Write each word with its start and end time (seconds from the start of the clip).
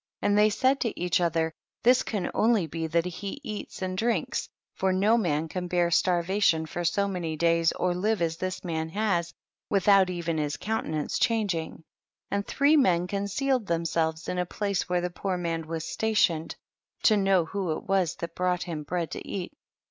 30. 0.23 0.27
And 0.27 0.37
they 0.39 0.49
said 0.49 0.79
to 0.79 0.99
each 0.99 1.21
other, 1.21 1.53
this 1.83 2.01
can 2.01 2.31
only 2.33 2.65
be 2.65 2.87
that 2.87 3.05
he 3.05 3.39
eats 3.43 3.83
and 3.83 3.95
drinks, 3.95 4.49
for 4.73 4.91
no 4.91 5.15
man 5.15 5.47
can 5.47 5.67
bear 5.67 5.89
starva 5.89 6.41
tion 6.41 6.65
for 6.65 6.83
so 6.83 7.07
many 7.07 7.35
days 7.35 7.71
or 7.73 7.93
live 7.93 8.19
as 8.19 8.37
this 8.37 8.63
man 8.63 8.89
has, 8.89 9.31
without 9.69 10.09
even 10.09 10.39
his 10.39 10.57
counten 10.57 10.99
ance 10.99 11.19
changing; 11.19 11.83
and 12.31 12.47
three 12.47 12.75
men 12.75 13.05
con 13.05 13.25
cealed 13.25 13.67
themselves 13.67 14.27
in 14.27 14.39
a 14.39 14.45
place 14.47 14.89
where 14.89 15.01
the 15.01 15.11
poor 15.11 15.37
man 15.37 15.67
was 15.67 15.85
stationed, 15.85 16.55
to 17.03 17.15
know 17.15 17.45
who 17.45 17.73
it 17.77 17.83
was 17.83 18.15
that 18.15 18.33
brought 18.33 18.63
him 18.63 18.81
bread 18.81 19.11
to 19.11 19.27
eat. 19.27 19.53